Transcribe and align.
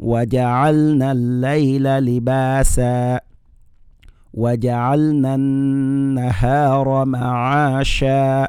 wa 0.00 0.24
jacalna 0.24 1.12
allayla 1.12 2.00
libaasa 2.00 3.20
wa 4.32 4.56
jacalna 4.56 5.36
annahaara 5.36 7.04
macaasha 7.06 8.48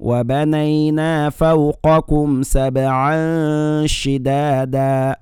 wa 0.00 0.24
banaynaa 0.24 1.28
fawqakum 1.30 2.42
sabcan 2.48 3.84
shidaada 3.84 5.20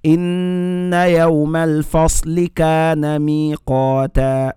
إن 0.05 0.93
يوم 0.93 1.55
الفصل 1.55 2.47
كان 2.55 3.21
ميقاتا 3.21 4.53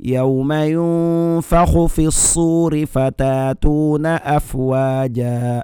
يوم 0.00 0.52
ينفخ 0.52 1.84
في 1.86 2.06
الصور 2.06 2.86
فتاتون 2.86 4.06
أفواجا 4.06 5.62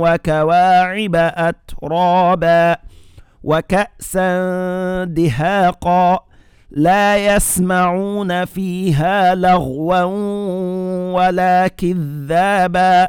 وكواعب 0.00 1.14
اترابا 1.16 2.76
وكأسا 3.46 5.04
دهاقا 5.04 6.18
لا 6.70 7.16
يسمعون 7.36 8.44
فيها 8.44 9.34
لغوا 9.34 10.04
ولا 11.12 11.68
كذابا 11.68 13.08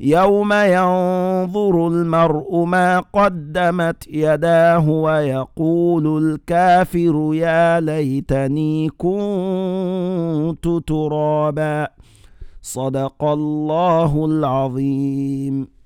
يوم 0.00 0.52
ينظر 0.52 1.88
المرء 1.88 2.64
ما 2.64 3.00
قدمت 3.00 4.06
يداه 4.10 4.88
ويقول 4.90 6.24
الكافر 6.28 7.30
يا 7.34 7.80
ليتني 7.80 8.88
كنت 8.98 10.88
ترابا 10.88 11.88
صدق 12.62 13.24
الله 13.24 14.24
العظيم 14.26 15.77